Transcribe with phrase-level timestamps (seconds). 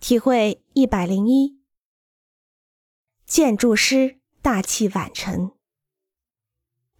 [0.00, 1.58] 体会一百零一，
[3.26, 5.52] 建筑师大器晚成。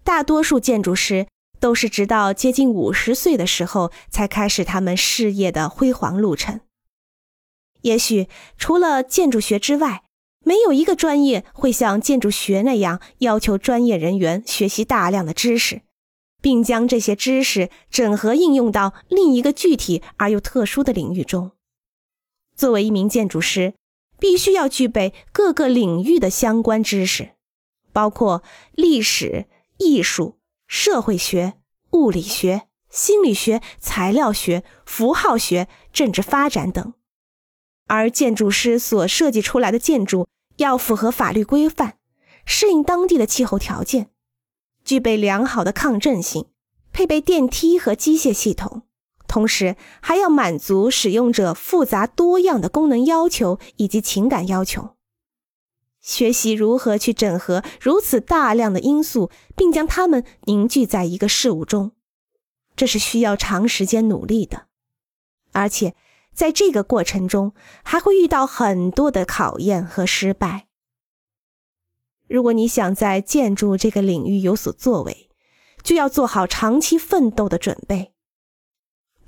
[0.05, 1.27] 大多数建筑师
[1.59, 6.61] 都是直到接近五十岁的时候才开始他们事业的辉煌路程。
[7.81, 8.29] 也许
[8.59, 10.05] 除了建筑学之外，
[10.45, 15.81] 没有一个专业会像建筑学那样要求专业人员学习大量的知识，
[16.43, 21.53] 并将这些知识整合应用到另一个具体而又特殊的领域中。
[22.61, 23.73] 作为一名建筑师，
[24.19, 27.31] 必须要具备各个领域的相关知识，
[27.91, 29.47] 包括历史、
[29.79, 31.55] 艺术、社会学、
[31.93, 36.93] 物理学、心理学、材料学、符号学、政治发展等。
[37.87, 41.95] 而建筑师所设计出来的建筑要符合法律规范，
[42.45, 44.11] 适应当地的气候条件，
[44.85, 46.45] 具备良好的抗震性，
[46.93, 48.83] 配备电梯和机械系统。
[49.31, 54.97] 同时还要满足使用者复杂多样的功能要求以及情感要求。
[56.01, 61.93] 学习如何去整合如此大量的因素，并将它们凝聚在一个事物中，
[62.75, 64.67] 这是需要长时间努力的。
[65.53, 65.95] 而且
[66.35, 67.53] 在这个过程中，
[67.85, 70.67] 还会遇到很多的考验和失败。
[72.27, 75.31] 如果你想在建筑这个领域有所作为，
[75.85, 78.13] 就要做好长期奋斗的准备。